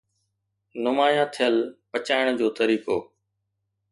نمايان 0.83 1.27
ٿيل 1.35 1.55
پچائڻ 1.91 2.25
جو 2.39 2.47
طريقو 2.59 2.97